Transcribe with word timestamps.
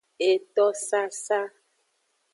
Etosasa. 0.29 1.39